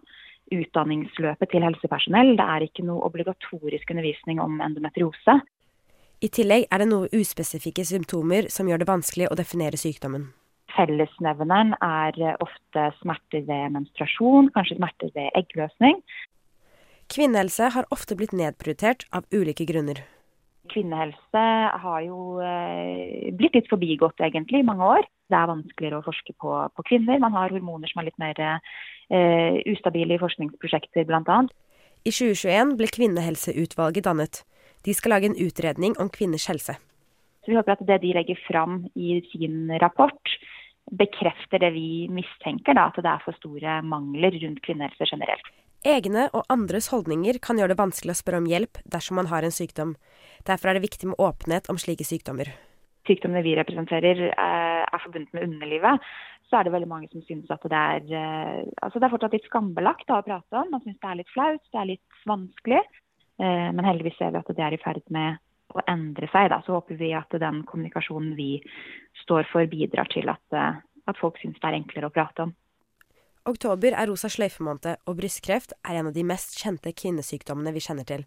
[0.54, 2.36] utdanningsløpet til helsepersonell.
[2.40, 5.40] Det er ikke noe obligatorisk undervisning om endometriose.
[6.20, 10.28] I tillegg er det noe uspesifikke symptomer som gjør det vanskelig å definere sykdommen.
[10.76, 16.02] Fellesnevneren er ofte smerter ved menstruasjon, kanskje smerter ved eggløsning.
[17.10, 20.04] Kvinnehelse har ofte blitt nedprioritert av ulike grunner.
[20.72, 21.46] Kvinnehelse
[21.84, 25.08] har jo eh, blitt litt forbigått egentlig i mange år.
[25.30, 27.22] Det er vanskeligere å forske på, på kvinner.
[27.22, 31.42] Man har hormoner som er litt mer eh, ustabile i forskningsprosjekter bl.a.
[32.08, 34.44] I 2021 ble Kvinnehelseutvalget dannet.
[34.88, 36.78] De skal lage en utredning om kvinners helse.
[37.44, 40.36] Så vi håper at det de legger fram i sin rapport,
[40.90, 45.52] bekrefter det vi mistenker, da, at det er for store mangler rundt kvinnehelse generelt.
[45.88, 49.46] Egne og andres holdninger kan gjøre det vanskelig å spørre om hjelp dersom man har
[49.48, 49.94] en sykdom.
[50.44, 52.52] Derfor er det viktig med åpenhet om slike sykdommer.
[53.08, 56.04] Sykdommene vi representerer eh, er forbundet med underlivet,
[56.52, 59.38] så er det veldig mange som synes at det er eh, altså det er fortsatt
[59.38, 60.68] litt skambelagt å prate om.
[60.76, 62.84] Man synes det er litt flaut, det er litt vanskelig.
[63.40, 65.40] Eh, men heldigvis ser vi at det er i ferd med
[65.80, 66.52] å endre seg.
[66.52, 66.60] Da.
[66.66, 68.58] Så håper vi at den kommunikasjonen vi
[69.24, 70.44] står for, bidrar til at,
[71.08, 72.58] at folk synes det er enklere å prate om.
[73.50, 78.06] Oktober er rosa sløyfe-måned, og brystkreft er en av de mest kjente kvinnesykdommene vi kjenner
[78.06, 78.26] til.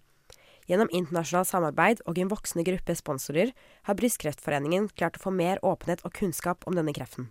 [0.66, 3.52] Gjennom internasjonalt samarbeid og en voksende gruppe sponsorer
[3.86, 7.28] har Brystkreftforeningen klart å få mer åpenhet og kunnskap om denne kreften.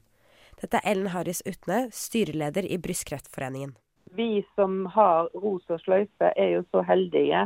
[0.62, 3.74] Dette er Ellen Harris Utne, styreleder i Brystkreftforeningen.
[4.16, 7.46] Vi som har rosa sløyfe, er jo så heldige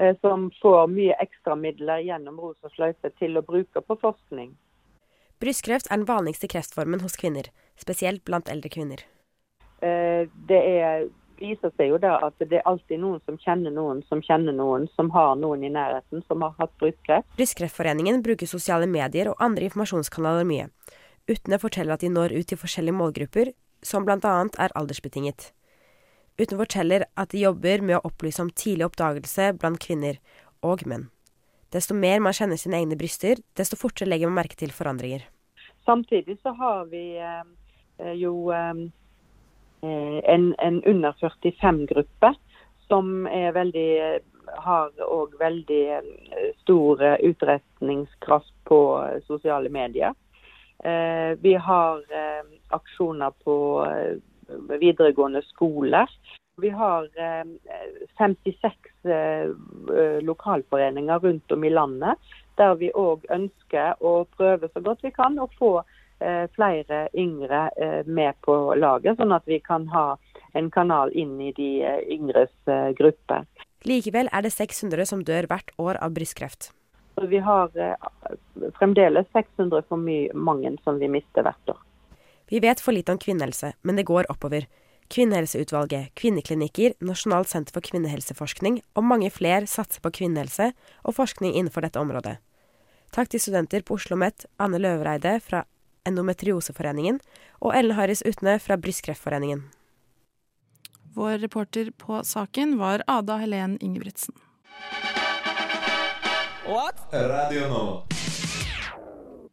[0.00, 4.52] eh, som får mye ekstramidler gjennom rosa sløyfe til å bruke på forskning.
[5.40, 7.48] Brystkreft er den vanligste kreftformen hos kvinner,
[7.80, 9.04] spesielt blant eldre kvinner.
[9.80, 11.06] Eh, det er,
[11.40, 14.86] viser seg jo da at det er alltid noen som kjenner noen som kjenner noen
[14.96, 17.28] som har noen i nærheten som har hatt brystkreft.
[17.38, 20.68] Brystkreftforeningen bruker sosiale medier og andre informasjonskanaler mye.
[21.30, 23.52] Utne forteller at de når ut til forskjellige målgrupper,
[23.86, 24.18] som bl.a.
[24.58, 25.52] er aldersbetinget.
[26.40, 30.20] Utne forteller at de jobber med å opplyse om tidlig oppdagelse blant kvinner
[30.64, 31.08] og menn.
[31.70, 35.22] Desto mer man kjenner sine egne bryster, desto fortere legger man merke til forandringer.
[35.86, 37.44] Samtidig så har vi eh,
[38.18, 38.88] jo eh,
[39.82, 42.34] en, en under 45-gruppe
[42.88, 43.92] som er veldig,
[44.64, 44.90] har
[45.38, 46.10] veldig eh,
[46.62, 48.80] stor eh, utretningskraft på
[49.26, 50.14] sosiale medier.
[50.84, 54.16] Eh, vi har eh, aksjoner på eh,
[54.80, 56.08] videregående skoler.
[56.60, 57.08] Vi har
[58.18, 58.74] 56
[60.20, 62.18] lokalforeninger rundt om i landet
[62.60, 65.70] der vi òg ønsker å prøve så godt vi kan å få
[66.56, 67.62] flere yngre
[68.06, 70.18] med på laget, sånn at vi kan ha
[70.58, 71.70] en kanal inn i de
[72.10, 72.52] yngres
[72.98, 73.42] gruppe.
[73.88, 76.72] Likevel er det 600 som dør hvert år av brystkreft.
[77.20, 77.70] Vi har
[78.78, 81.80] fremdeles 600 for mye mange som vi mister hvert år.
[82.50, 84.66] Vi vet for lite om kvinnehelse, men det går oppover.
[85.10, 90.70] Kvinnehelseutvalget, kvinneklinikker, Nasjonalt senter for kvinnehelseforskning og mange flere satser på kvinnehelse
[91.02, 92.36] og forskning innenfor dette området.
[93.10, 95.64] Takk til studenter på Oslo OsloMet, Anne Løvereide fra
[96.10, 97.22] Endometrioseforeningen
[97.60, 99.64] og Ellen Harris Utne fra Brystkreftforeningen.
[101.14, 104.34] Vår reporter på saken var Ada Helen Ingebrigtsen.
[106.70, 107.00] What?
[107.10, 107.84] Radio nå.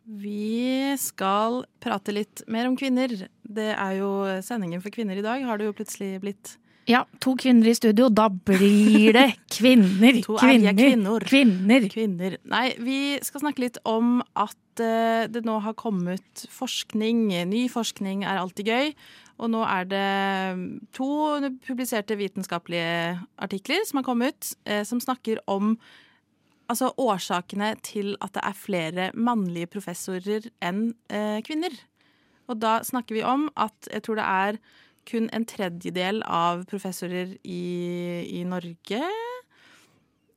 [0.07, 3.11] Vi skal prate litt mer om kvinner.
[3.41, 4.11] Det er jo
[4.45, 6.53] sendingen for kvinner i dag, har det jo plutselig blitt.
[6.87, 8.07] Ja, to kvinner i studio.
[8.07, 9.25] Da blir det
[9.57, 10.21] kvinner!
[10.23, 11.25] To kvinner, kvinner.
[11.27, 11.87] kvinner.
[11.91, 12.37] Kvinner.
[12.47, 17.25] Nei, vi skal snakke litt om at uh, det nå har kommet forskning.
[17.51, 18.93] Ny forskning er alltid gøy.
[19.43, 20.07] Og nå er det
[20.95, 21.09] to
[21.67, 25.75] publiserte vitenskapelige artikler som har kommet, uh, som snakker om
[26.71, 31.75] altså årsakene til at det er flere mannlige professorer enn uh, kvinner.
[32.47, 34.65] Og da snakker vi om at jeg tror det er
[35.07, 37.63] kun en tredjedel av professorer i,
[38.39, 39.01] i Norge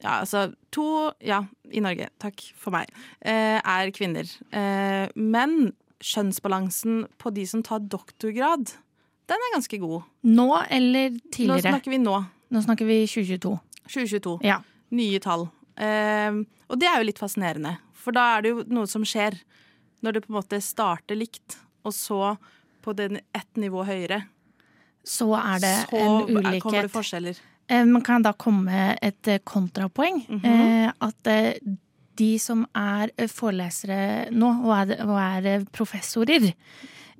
[0.00, 2.09] ja, altså to Ja, i Norge.
[2.20, 2.90] Takk for meg.
[3.20, 4.28] Eh, er kvinner.
[4.48, 8.72] Eh, men kjønnsbalansen på de som tar doktorgrad,
[9.30, 10.06] den er ganske god.
[10.26, 11.61] Nå eller tidligere?
[11.61, 12.16] Nå snakker vi nå.
[12.50, 13.52] Nå snakker vi 2022.
[13.85, 14.38] 2022.
[14.48, 14.59] Ja.
[14.96, 15.46] Nye tall.
[15.80, 19.38] Uh, og det er jo litt fascinerende, for da er det jo noe som skjer.
[20.04, 22.35] Når det på en måte starter likt, og så
[22.85, 24.24] på den ett nivå høyere.
[25.04, 26.60] Så er det så en ulikhet.
[26.60, 27.44] Så kommer det forskjeller.
[27.70, 30.24] Uh, man kan da komme et uh, kontrapoeng.
[30.28, 30.92] Mm -hmm.
[31.00, 31.52] at
[32.18, 36.52] de som er forelesere nå, og er, og er professorer,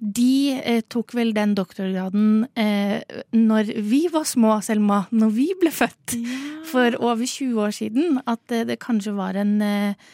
[0.01, 3.03] de eh, tok vel den doktorgraden eh,
[3.37, 5.03] når vi var små, Selma.
[5.13, 6.17] Når vi ble født.
[6.17, 6.39] Ja.
[6.71, 8.19] For over 20 år siden.
[8.25, 10.09] At det, kanskje var en eh,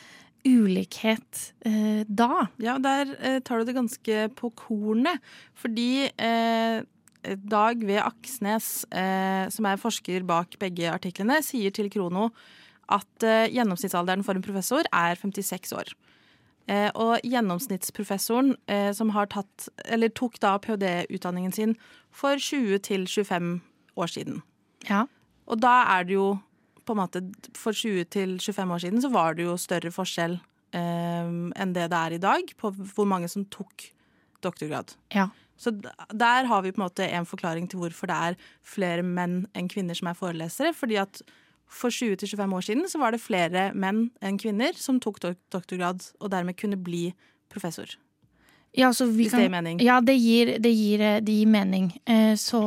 [0.47, 2.49] ulikhet eh, da.
[2.63, 5.23] Ja, der eh, tar du det ganske på kornet.
[5.55, 6.83] Fordi eh,
[7.43, 7.97] Dag V.
[7.99, 8.85] Aksnes,
[9.55, 12.29] som er forsker bak begge artiklene, sier til Krono
[12.93, 15.91] at gjennomsnittsalderen for en professor er 56 år.
[16.67, 21.77] Eh, og gjennomsnittsprofessoren eh, som har tatt, eller tok da ph.d.-utdanningen sin
[22.11, 23.53] for 20 til 25
[23.95, 24.41] år siden.
[24.89, 25.05] Ja.
[25.47, 26.33] Og da er det jo
[26.87, 27.21] på en måte
[27.59, 30.37] For 20 til 25 år siden så var det jo større forskjell
[30.75, 33.89] eh, enn det det er i dag, på hvor mange som tok
[34.43, 34.95] doktorgrad.
[35.15, 35.31] Ja.
[35.57, 39.45] Så der har vi på en måte en forklaring til hvorfor det er flere menn
[39.57, 40.75] enn kvinner som er forelesere.
[40.75, 41.23] fordi at
[41.67, 45.19] for 20-25 år siden så var det flere menn enn kvinner som tok
[45.51, 47.11] doktorgrad, og dermed kunne bli
[47.51, 47.97] professor.
[48.77, 49.81] Ja, så Hvis kan, mening?
[49.81, 51.91] Ja, det gir, det gir, det gir mening.
[52.05, 52.61] Eh, så,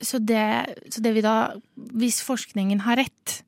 [0.00, 0.44] så, det,
[0.88, 3.42] så, det, vi da Hvis forskningen har rett,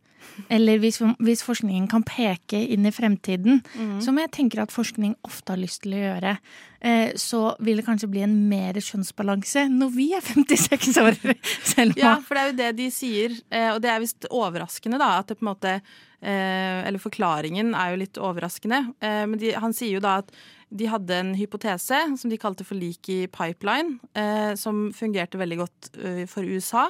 [0.53, 3.99] eller hvis, hvis, forskningen kan peke inn i fremtiden, mm.
[4.05, 6.37] som jeg tenker at forskning ofte har lyst til å gjøre,
[6.85, 11.21] eh, så vil det kanskje bli en mer kjønnsbalanse når vi er 56 år,
[11.75, 12.01] Selma.
[12.01, 15.17] Ja, for det er jo det de sier, eh, og det er visst overraskende, da,
[15.21, 15.79] at det på en måte
[16.25, 18.81] Eh, eller forklaringen er jo litt overraskende.
[19.05, 20.31] Eh, men de, han sier jo da at
[20.75, 25.91] de hadde en hypotese som de kalte for leaky pipeline, eh, som fungerte veldig godt
[26.01, 26.89] eh, for USA.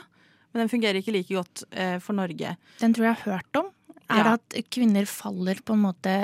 [0.54, 2.56] Men den fungerer ikke like godt eh, for Norge.
[2.80, 3.70] Den tror jeg har hørt om.
[4.08, 4.32] Er Ja.
[4.38, 6.14] at kvinner faller på en måte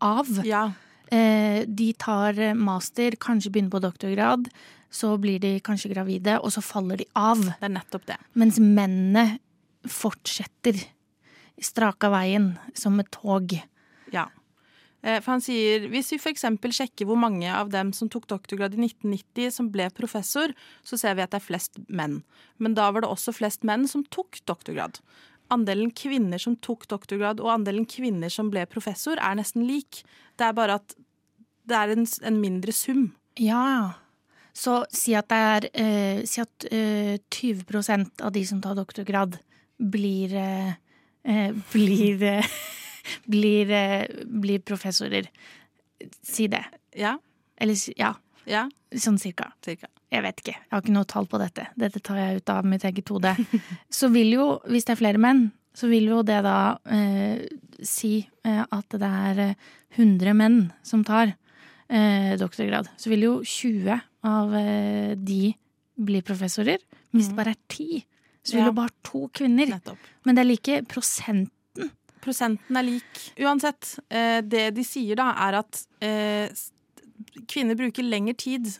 [0.00, 0.26] av.
[0.46, 0.72] Ja.
[1.12, 4.48] Eh, de tar master, kanskje begynner på doktorgrad.
[4.92, 7.40] Så blir de kanskje gravide, og så faller de av.
[7.40, 8.16] Det er nettopp det.
[8.34, 9.38] Mens mennene
[9.88, 10.76] fortsetter
[11.62, 13.54] straka veien som et tog.
[14.12, 14.26] Ja.
[15.02, 16.46] Eh, For han sier hvis vi f.eks.
[16.78, 20.54] sjekker hvor mange av dem som tok doktorgrad i 1990 som ble professor,
[20.86, 22.22] så ser vi at det er flest menn.
[22.62, 25.00] Men da var det også flest menn som tok doktorgrad.
[25.52, 30.04] Andelen kvinner som tok doktorgrad og andelen kvinner som ble professor, er nesten lik.
[30.38, 30.94] Det er bare at
[31.68, 33.10] det er en, en mindre sum.
[33.40, 33.98] Ja.
[34.52, 39.38] Så si at er eh, Si at eh, 20% av de som tar doktorgrad,
[39.82, 40.74] blir eh,
[41.24, 42.46] eh, blir, eh,
[43.28, 45.28] blir, eh, blir professorer.
[46.22, 46.64] Si det.
[46.98, 47.16] Ja.
[47.60, 48.14] Eller ja.
[48.46, 48.68] Ja.
[48.92, 49.52] Sånn cirka.
[49.64, 49.86] Cirka.
[50.12, 50.54] Jeg vet ikke.
[50.58, 51.68] Jeg har ikke noe tall på dette.
[51.78, 53.32] Dette tar jeg ut av mitt eget hode.
[53.90, 57.46] Så vil jo, hvis det er flere menn, så vil jo det da eh,
[57.80, 59.54] si eh, at det er eh,
[59.96, 61.30] 100 menn som tar
[61.88, 62.90] eh, doktorgrad.
[63.00, 63.94] Så vil jo 20
[64.28, 65.54] av eh, de
[65.96, 66.76] bli professorer.
[67.16, 68.02] Hvis det bare er 10,
[68.44, 68.68] så vil Ja.
[68.68, 69.72] jo bare to kvinner.
[70.26, 71.48] Men det er like prosenten.
[72.22, 73.22] Prosenten er lik.
[73.42, 76.62] Uansett, eh, det de sier da, er at eh,
[77.50, 78.70] kvinner bruker lengre tid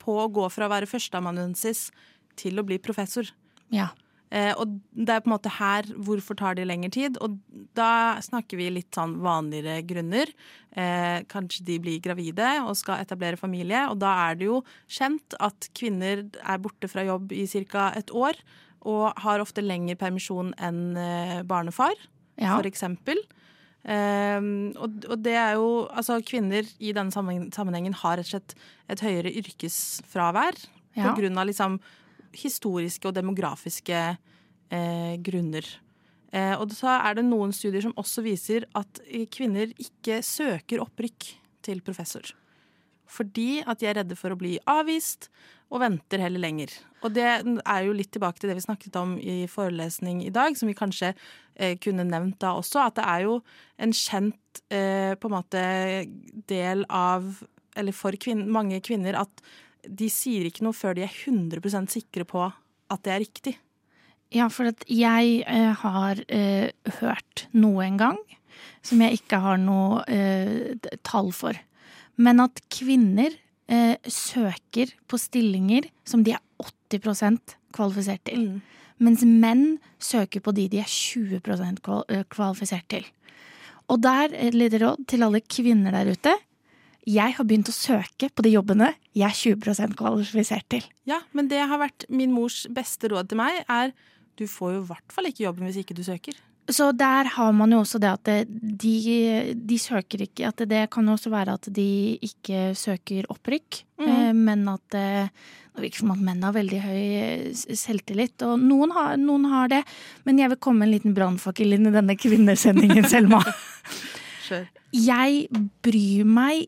[0.00, 1.88] på å gå fra å være førsteamanuensis
[2.40, 3.28] til å bli professor.
[3.70, 3.90] Ja.
[4.30, 7.18] Eh, og det er på en måte her hvorfor tar de lengre tid.
[7.22, 7.38] Og
[7.78, 10.30] da snakker vi litt sånn vanligere grunner.
[10.70, 13.86] Eh, kanskje de blir gravide og skal etablere familie.
[13.90, 17.90] Og da er det jo kjent at kvinner er borte fra jobb i ca.
[17.96, 18.38] et år.
[18.80, 20.96] Og har ofte lengre permisjon enn
[21.44, 21.92] barnefar,
[22.40, 22.56] Ja.
[22.64, 23.20] eksempel.
[23.84, 24.40] Eh,
[24.76, 28.54] og, og det er jo Altså, kvinner i denne sammenhengen har rett og slett
[28.92, 30.58] et høyere yrkesfravær
[30.96, 31.06] Ja.
[31.12, 31.78] på grunn av liksom
[32.34, 34.00] historiske og demografiske
[34.70, 35.64] eh, grunner.
[36.32, 39.00] Eh, og så er det noen studier som også viser at
[39.34, 42.22] kvinner ikke søker opprykk til professor.
[43.10, 45.28] Fordi at de er redde for å bli avvist,
[45.70, 46.72] og venter heller lenger.
[47.06, 50.56] Og det er jo litt tilbake til det vi snakket om i forelesning i dag,
[50.58, 53.36] som vi kanskje eh, kunne nevnt da også, at det er jo
[53.78, 55.64] en kjent eh, på en måte
[56.50, 57.44] del av
[57.78, 59.42] Eller for kvin mange kvinner at
[59.86, 62.42] de sier ikke noe før de er 100% sikre på
[62.90, 63.54] at det er riktig.
[64.34, 66.70] Ja, for at jeg eh, har eh,
[67.00, 68.18] hørt noe en gang
[68.82, 71.56] som jeg ikke har noe eh, tall for.
[72.18, 73.34] Men at kvinner
[73.70, 76.42] eh, søker på stillinger som de er
[76.90, 78.60] 80% kvalifisert til.
[79.00, 83.06] Mens menn søker på de de er 20 kval eh, kvalifisert til.
[83.90, 86.36] Og der leder råd til alle kvinner der ute.
[87.08, 90.84] Jeg har begynt å søke på de jobbene jeg er 20% kvalifisert til.
[91.08, 93.94] Ja, men det har vært min mors beste råd til meg, er
[94.38, 96.36] du får jo i hvert fall ikke jobben hvis ikke du søker.
[96.70, 98.94] Så der har man jo også det at de,
[99.54, 104.30] de søker ikke At det kan jo også være at de ikke søker opprykk, eh,
[104.36, 105.10] men at det
[105.80, 108.42] det virker som at menn har veldig høy eh, selvtillit.
[108.46, 109.80] Og noen har, noen har det.
[110.26, 113.40] Men jeg vil komme en liten brannfakkel inn i denne kvinnesendingen, Selma.
[114.90, 116.66] Jeg bryr meg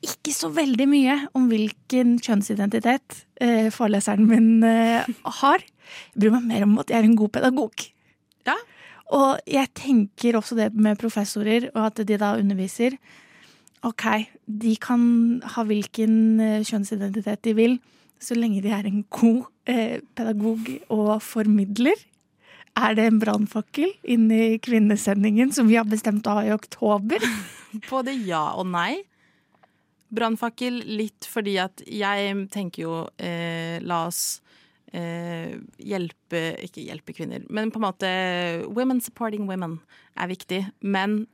[0.00, 5.08] ikke så veldig mye om hvilken kjønnsidentitet eh, foreleseren min eh,
[5.40, 5.64] har.
[6.10, 7.86] Jeg bryr meg mer om at jeg er en god pedagog.
[9.16, 12.94] Og jeg tenker også det med professorer, og at de da underviser.
[13.86, 14.04] Ok,
[14.44, 15.02] de kan
[15.54, 17.78] ha hvilken eh, kjønnsidentitet de vil,
[18.20, 21.96] så lenge de er en god eh, pedagog og formidler.
[22.78, 27.24] Er det en brannfakkel inni kvinnesendingen som vi har bestemt å ha i oktober?
[27.90, 29.00] Både ja og nei.
[30.10, 34.40] Brannfakkel litt fordi at jeg tenker jo eh, la oss
[34.96, 38.10] eh, hjelpe Ikke hjelpe kvinner, men på en måte
[38.68, 39.78] Women supporting women
[40.16, 40.64] er viktig.
[40.80, 41.24] Men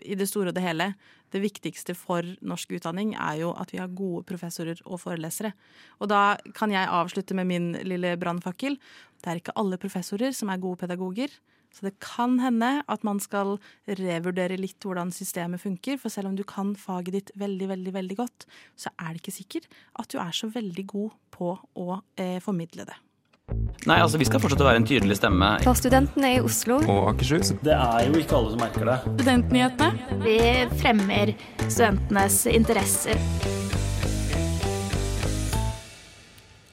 [0.00, 0.92] i det store og det hele,
[1.30, 5.52] det viktigste for norsk utdanning er jo at vi har gode professorer og forelesere.
[6.00, 8.78] Og da kan jeg avslutte med min lille brannfakkel.
[9.20, 11.30] Det er ikke alle professorer som er gode pedagoger.
[11.74, 13.56] Så det kan hende at man skal
[13.86, 16.00] revurdere litt hvordan systemet funker.
[16.00, 18.48] For selv om du kan faget ditt veldig, veldig, veldig godt,
[18.78, 22.88] så er det ikke sikkert at du er så veldig god på å eh, formidle
[22.88, 22.98] det.
[23.88, 25.48] Nei, altså vi skal fortsette å være en tydelig stemme.
[25.64, 26.78] For studentene i Oslo.
[26.84, 27.54] Og Akershus.
[27.64, 28.98] Det er jo ikke alle som merker det.
[29.16, 30.20] Studentnyhetene.
[30.26, 30.36] Vi
[30.82, 31.34] fremmer
[31.66, 33.58] studentenes interesser.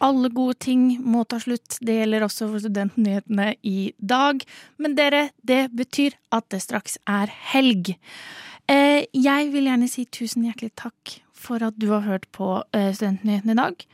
[0.04, 1.80] Alle gode ting må ta slutt.
[1.82, 4.44] Det gjelder også for studentnyhetene i dag.
[4.82, 7.96] Men dere, det betyr at det straks er helg.
[8.68, 12.92] Eh, jeg vil gjerne si tusen hjertelig takk for at du har hørt på eh,
[12.94, 13.86] Studentnyhetene i dag.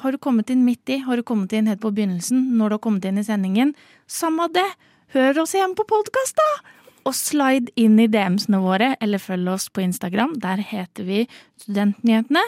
[0.00, 2.76] Har du kommet inn midt i, har du kommet inn helt på begynnelsen, når du
[2.76, 3.72] har kommet inn i sendingen,
[4.08, 4.68] samme det,
[5.16, 6.76] hør oss igjen på podkast, da!
[7.08, 10.36] Og slide inn i DM-ene våre, eller følg oss på Instagram.
[10.40, 11.24] Der heter vi
[11.64, 12.44] Studentnyhetene.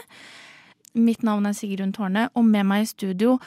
[0.93, 3.39] Mitt navn er Sigrun Tårne, og med meg i studio,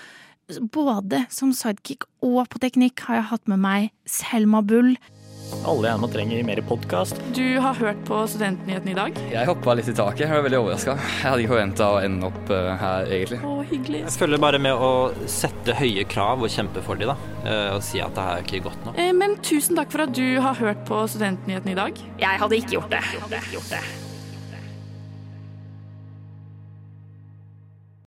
[0.73, 4.95] både som sidekick og på teknikk, har jeg hatt med meg Selma Bull.
[5.65, 7.19] Alle gjerne trenger mer podkast.
[7.37, 9.19] Du har hørt på Studentnyhetene i dag?
[9.29, 10.23] Jeg hoppa litt i taket.
[10.25, 10.95] Jeg var veldig overraska.
[10.97, 13.39] Jeg hadde ikke forventa å ende opp uh, her, egentlig.
[13.45, 14.01] Å, hyggelig.
[14.07, 14.89] Jeg følger bare med å
[15.29, 17.37] sette høye krav og kjempe for dem, da.
[17.45, 18.97] Uh, og si at det her er ikke godt nok.
[19.01, 22.03] Eh, men tusen takk for at du har hørt på Studentnyhetene i dag.
[22.25, 23.05] Jeg hadde ikke gjort det.
[23.13, 24.04] Jeg hadde ikke Gjort det.